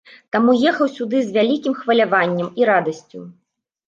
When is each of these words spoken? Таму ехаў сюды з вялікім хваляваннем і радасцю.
Таму 0.35 0.53
ехаў 0.69 0.87
сюды 0.93 1.19
з 1.27 1.35
вялікім 1.35 1.75
хваляваннем 1.81 2.47
і 2.63 2.67
радасцю. 2.71 3.21